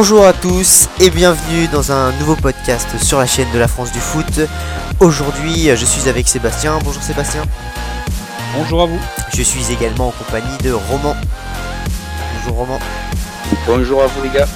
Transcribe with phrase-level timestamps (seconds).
[0.00, 3.90] Bonjour à tous et bienvenue dans un nouveau podcast sur la chaîne de la France
[3.90, 4.42] du foot.
[5.00, 6.78] Aujourd'hui, je suis avec Sébastien.
[6.84, 7.42] Bonjour Sébastien.
[8.54, 9.00] Bonjour à vous.
[9.34, 11.16] Je suis également en compagnie de Roman.
[12.36, 12.78] Bonjour Roman.
[13.66, 14.46] Bonjour à vous les gars.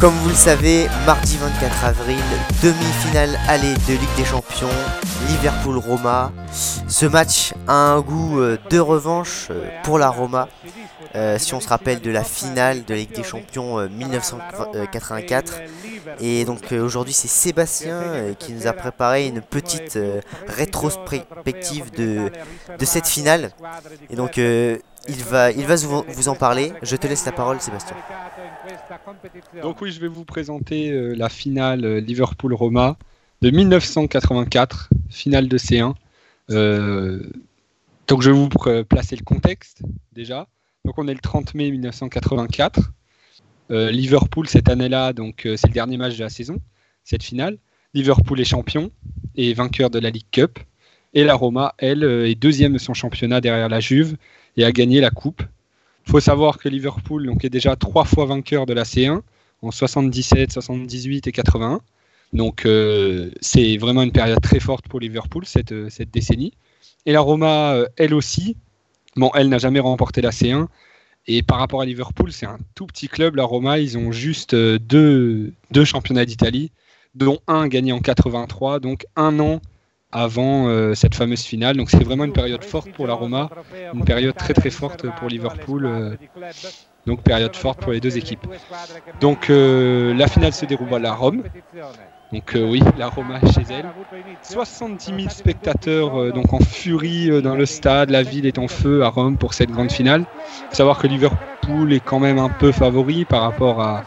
[0.00, 2.16] Comme vous le savez, mardi 24 avril,
[2.62, 4.70] demi-finale aller de Ligue des Champions,
[5.28, 6.32] Liverpool-Roma.
[6.88, 10.48] Ce match a un goût euh, de revanche euh, pour la Roma.
[11.16, 15.60] Euh, si on se rappelle de la finale de Ligue des Champions 1984.
[16.18, 19.98] Et donc aujourd'hui c'est Sébastien qui nous a préparé une petite
[20.48, 22.30] rétrospective de,
[22.78, 23.50] de cette finale.
[24.08, 24.40] Et donc
[25.08, 26.72] il va, il va vous en parler.
[26.82, 27.96] Je te laisse la parole Sébastien.
[29.62, 32.98] Donc oui, je vais vous présenter euh, la finale euh, Liverpool-Roma
[33.40, 35.94] de 1984, finale de C1.
[36.50, 37.22] Euh,
[38.06, 38.48] donc je vais vous
[38.84, 40.48] placer le contexte déjà.
[40.84, 42.92] Donc on est le 30 mai 1984.
[43.70, 46.60] Liverpool cette année-là, donc c'est le dernier match de la saison,
[47.04, 47.56] cette finale.
[47.94, 48.90] Liverpool est champion
[49.36, 50.58] et vainqueur de la League Cup.
[51.12, 54.16] Et la Roma, elle, est deuxième de son championnat derrière la Juve
[54.56, 55.42] et a gagné la coupe.
[56.06, 59.20] Il faut savoir que Liverpool donc, est déjà trois fois vainqueur de la C1
[59.62, 61.80] en 77, 78 et 81.
[62.32, 66.52] Donc euh, c'est vraiment une période très forte pour Liverpool cette, euh, cette décennie.
[67.06, 68.56] Et la Roma, euh, elle aussi,
[69.16, 70.66] bon, elle n'a jamais remporté la C1.
[71.26, 73.36] Et par rapport à Liverpool, c'est un tout petit club.
[73.36, 76.72] La Roma, ils ont juste deux, deux championnats d'Italie,
[77.14, 79.60] dont un gagné en 83, donc un an
[80.12, 81.76] avant euh, cette fameuse finale.
[81.76, 83.48] Donc c'est vraiment une période forte pour la Roma,
[83.94, 85.86] une période très très forte pour Liverpool.
[85.86, 86.16] Euh,
[87.06, 88.46] donc période forte pour les deux équipes.
[89.20, 91.42] Donc euh, la finale se déroule à la Rome.
[92.32, 93.86] Donc oui, la Roma chez elle.
[94.42, 98.10] 70 000 spectateurs donc en furie dans le stade.
[98.10, 100.24] La ville est en feu à Rome pour cette grande finale.
[100.68, 104.04] Faut savoir que Liverpool est quand même un peu favori par rapport à,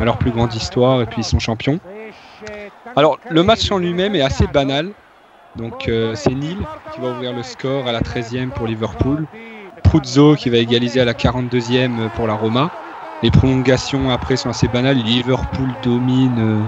[0.00, 1.78] leur plus grande histoire et puis ils sont champions.
[2.96, 4.92] Alors le match en lui-même est assez banal.
[5.56, 6.56] Donc euh, c'est Nil
[6.94, 9.26] qui va ouvrir le score à la 13e pour Liverpool.
[9.84, 12.70] Pruzzo qui va égaliser à la 42e pour la Roma.
[13.22, 14.96] Les prolongations après sont assez banales.
[14.96, 16.38] Liverpool domine.
[16.38, 16.62] Euh,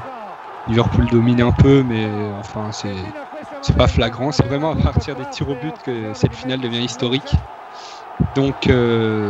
[0.69, 4.33] Liverpool domine un peu, mais euh, enfin c'est pas flagrant.
[4.33, 7.34] C'est vraiment à partir des tirs au but que cette finale devient historique.
[8.34, 8.69] Donc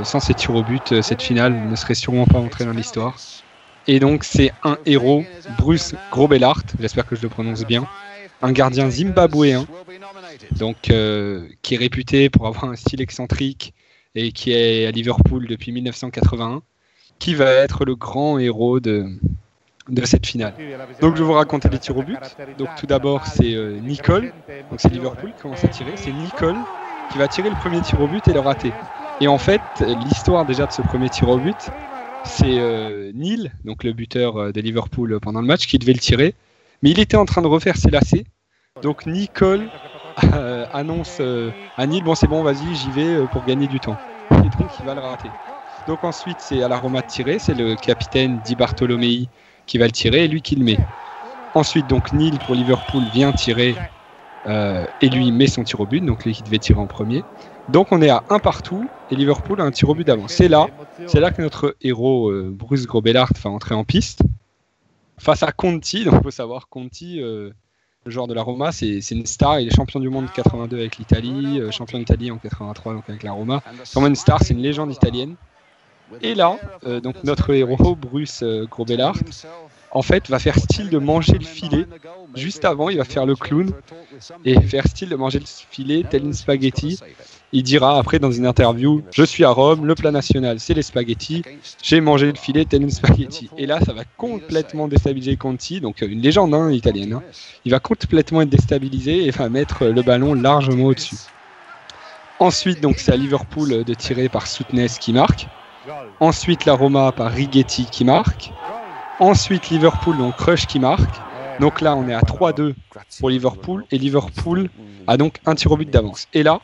[0.05, 3.17] sans ces tirs au but, cette finale ne serait sûrement pas entrée dans l'histoire.
[3.87, 5.25] Et donc c'est un héros,
[5.59, 7.87] Bruce Grobelart, j'espère que je le prononce bien,
[8.43, 9.67] un gardien zimbabwéen,
[10.59, 13.75] donc euh, qui est réputé pour avoir un style excentrique
[14.15, 16.63] et qui est à Liverpool depuis 1981,
[17.19, 19.07] qui va être le grand héros de,
[19.89, 20.55] de cette finale.
[21.01, 22.19] Donc je vais vous raconter les tirs au but.
[22.59, 24.33] Donc tout d'abord c'est euh, Nicole,
[24.71, 26.57] donc c'est Liverpool qui commence à tirer, c'est Nicole
[27.11, 28.73] qui va tirer le premier tir au but et le rater.
[29.21, 31.71] Et en fait l'histoire déjà de ce premier tir au but,
[32.25, 36.35] c'est euh, Neil, donc le buteur de Liverpool pendant le match, qui devait le tirer,
[36.85, 38.25] mais il était en train de refaire ses lacets
[38.83, 39.69] donc Nicole
[40.35, 43.79] euh, annonce euh, à Neil, bon c'est bon, vas-y, j'y vais euh, pour gagner du
[43.79, 43.97] temps.
[44.33, 45.31] Et donc il va le rater.
[45.87, 49.29] Donc ensuite c'est à la Roma de tirer, c'est le capitaine Di Bartolomei
[49.67, 50.79] qui va le tirer et lui qui le met.
[51.55, 53.77] Ensuite donc Neil pour Liverpool vient tirer
[54.47, 57.23] et lui met son tir au but, donc lui qui devait tirer en premier.
[57.69, 60.33] Donc on est à un partout et Liverpool a un tir au but d'avance.
[60.33, 60.67] C'est là,
[61.07, 64.21] c'est là que notre héros Bruce Grobellart va entrer en piste
[65.19, 66.05] face à Conti.
[66.05, 67.21] Donc il faut savoir Conti
[68.05, 69.61] le joueur de la Roma, c'est une star.
[69.61, 73.23] Il est champion du monde 82 avec l'Italie, euh, champion d'Italie en 83 donc avec
[73.23, 73.63] la Roma.
[73.83, 75.37] C'est vraiment une star, c'est une légende italienne.
[76.21, 79.17] Et là, euh, donc notre héros, Bruce euh, Grobellart,
[79.91, 81.87] en fait, va faire style de manger le filet.
[82.35, 83.73] Juste avant, il va faire le clown
[84.45, 87.01] et faire style de manger le filet tel une spaghetti.
[87.57, 90.83] Il dira après dans une interview Je suis à Rome, le plat national c'est les
[90.83, 91.45] spaghettis,
[91.81, 93.49] j'ai mangé le filet tel une spaghetti.
[93.57, 97.13] Et là, ça va complètement déstabiliser Conti, donc une légende hein, italienne.
[97.13, 97.23] Hein.
[97.65, 101.15] Il va complètement être déstabilisé et va mettre le ballon largement au-dessus.
[102.41, 105.47] Ensuite, donc c'est à Liverpool de tirer par Soutness qui marque.
[106.19, 108.51] Ensuite, la Roma par Righetti qui marque.
[109.21, 111.21] Ensuite, Liverpool, donc Crush qui marque.
[111.61, 112.75] Donc là, on est à 3-2
[113.19, 113.85] pour Liverpool.
[113.91, 114.69] Et Liverpool
[115.07, 116.29] a donc un tir au but d'avance.
[116.33, 116.61] Et là,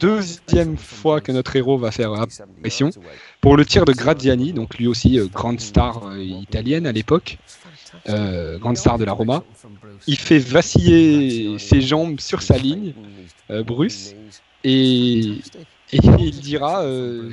[0.00, 2.90] deuxième fois que notre héros va faire apparition
[3.40, 7.38] pour le tir de Graziani, donc lui aussi euh, grande star euh, italienne à l'époque,
[8.08, 9.42] euh, grande star de la Roma.
[10.06, 12.92] Il fait vaciller ses jambes sur sa ligne,
[13.66, 14.14] Bruce,
[14.64, 15.38] et,
[15.92, 16.84] il dira,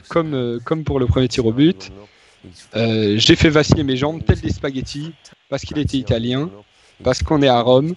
[0.10, 1.92] comme, comme pour le premier tir au but,
[2.74, 5.14] j'ai fait vaciller mes jambes tel des spaghettis
[5.50, 6.50] parce qu'il était italien,
[7.04, 7.94] parce qu'on est à Rome,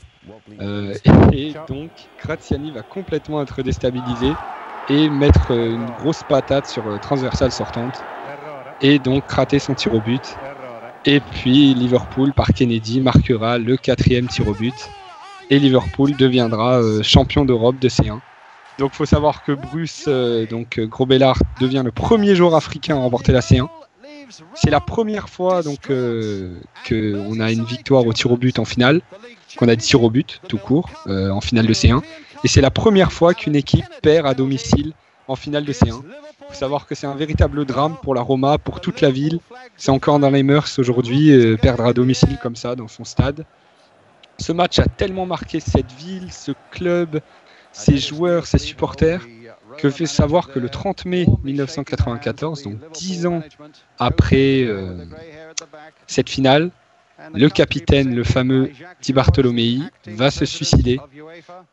[0.61, 0.94] euh,
[1.32, 1.91] et donc,
[2.23, 4.32] Graziani va complètement être déstabilisé
[4.88, 8.02] et mettre une grosse patate sur transversale sortante.
[8.81, 10.37] et donc raté son tir au but.
[11.06, 14.75] Et puis Liverpool par Kennedy marquera le quatrième tir au but
[15.50, 18.19] et Liverpool deviendra euh, champion d'Europe de C1.
[18.79, 20.88] Donc faut savoir que Bruce, euh, donc euh,
[21.61, 23.69] devient le premier joueur africain à remporter la C1.
[24.55, 29.00] C'est la première fois donc qu'on a une victoire au tir au but en finale,
[29.56, 32.03] qu'on a dit tir au but tout court en finale de C1,
[32.44, 34.93] et c'est la première fois qu'une équipe perd à domicile
[35.29, 36.03] en finale de C1.
[36.03, 39.41] Il faut savoir que c'est un véritable drame pour la Roma, pour toute la ville.
[39.76, 43.44] C'est encore dans les mœurs aujourd'hui, perdre à domicile comme ça dans son stade.
[44.38, 47.20] Ce match a tellement marqué cette ville, ce club,
[47.73, 49.27] ses joueurs, ses supporters,
[49.79, 53.43] que fait savoir que le 30 mai 1994, donc dix ans
[53.99, 55.05] après euh,
[56.06, 56.71] cette finale,
[57.32, 60.99] le capitaine, le fameux Di Bartolomei, va se suicider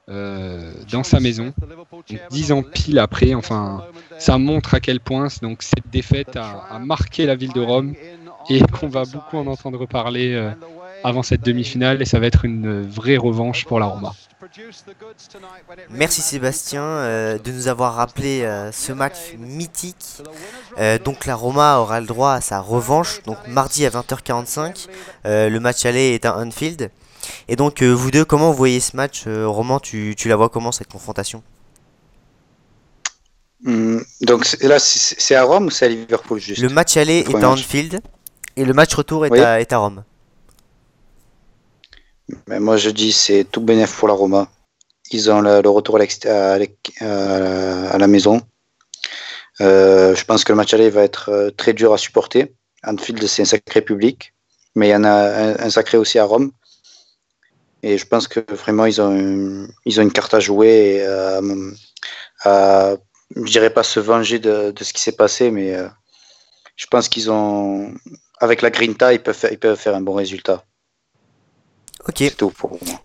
[0.10, 1.54] euh, dans sa maison.
[2.30, 3.84] dix ans pile après, enfin,
[4.18, 7.94] ça montre à quel point cette défaite a, marqué la ville de Rome
[8.50, 10.52] et qu'on va beaucoup en entendre parler euh,
[11.04, 14.14] avant cette demi-finale et ça va être une vraie revanche pour la Roma.
[15.90, 20.22] Merci Sébastien euh, de nous avoir rappelé euh, ce match mythique.
[20.78, 24.88] Euh, donc la Roma aura le droit à sa revanche, donc mardi à 20h45.
[25.26, 26.90] le match aller est à Anfield.
[27.48, 30.92] Et donc vous deux, comment vous voyez ce match Roman, tu, la vois comment cette
[30.92, 31.44] confrontation?
[33.64, 36.62] Hmm, Donc là, c'est à Rome ou c'est à Liverpool juste?
[36.62, 38.02] Le match aller est à Anfield
[38.56, 40.04] et le match retour est, à, est à Rome.
[42.48, 44.50] Moi, je dis c'est tout bénéf pour la Roma.
[45.12, 48.42] Ils ont le, retour à, à, la maison.
[49.60, 52.54] Euh, je pense que le match aller va être euh, très dur à supporter.
[52.84, 54.34] Anfield, c'est un sacré public,
[54.76, 56.52] mais il y en a un, sacré aussi à Rome.
[57.84, 60.96] Et je pense que vraiment, ils ont, une, ils ont une carte à jouer.
[60.96, 61.72] Et, euh,
[62.44, 62.96] à,
[63.36, 65.78] je dirais pas se venger de, ce qui s'est passé, mais
[66.76, 67.94] je pense qu'ils ont,
[68.40, 70.66] avec la Grinta, ils peuvent, ils peuvent faire un bon résultat.
[72.08, 72.22] Ok.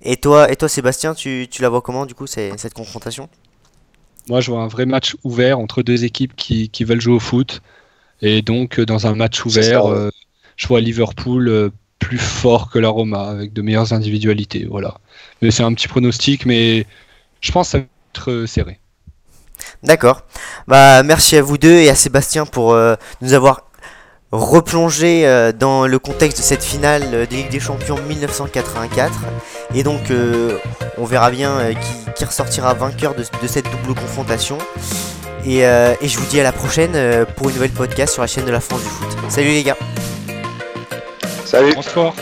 [0.02, 3.28] Et toi, et toi Sébastien, tu, tu la vois comment du coup cette confrontation?
[4.28, 7.20] Moi je vois un vrai match ouvert entre deux équipes qui, qui veulent jouer au
[7.20, 7.62] foot.
[8.22, 10.10] Et donc euh, dans un match ouvert, euh,
[10.56, 14.66] je vois Liverpool euh, plus fort que la Roma, avec de meilleures individualités.
[14.68, 14.94] Voilà.
[15.42, 16.86] Mais c'est un petit pronostic, mais
[17.40, 17.84] je pense que ça va
[18.14, 18.80] être serré.
[19.82, 20.22] D'accord.
[20.66, 22.76] Bah merci à vous deux et à Sébastien pour
[23.20, 23.65] nous avoir
[24.32, 29.12] replonger euh, dans le contexte de cette finale euh, des Ligue des Champions 1984.
[29.74, 30.58] Et donc, euh,
[30.98, 31.74] on verra bien
[32.16, 34.58] qui, ressortira vainqueur de, cette double confrontation.
[35.46, 38.50] Et, je vous dis à la prochaine pour une nouvelle podcast sur la chaîne de
[38.50, 39.08] la France du foot.
[39.28, 39.76] Salut les gars
[41.44, 42.14] Salut Bonsoir